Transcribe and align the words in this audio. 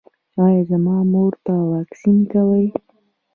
ایا 0.43 0.61
زما 0.69 0.95
مور 1.11 1.33
ته 1.45 1.53
واکسین 1.71 2.17
کوئ؟ 2.31 2.65